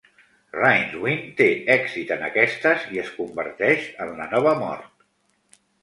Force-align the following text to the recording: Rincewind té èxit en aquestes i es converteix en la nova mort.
Rincewind 0.59 1.27
té 1.41 1.47
èxit 1.75 2.15
en 2.17 2.25
aquestes 2.29 2.89
i 2.97 3.05
es 3.05 3.15
converteix 3.21 3.89
en 4.07 4.15
la 4.23 4.31
nova 4.37 4.59
mort. 4.67 4.93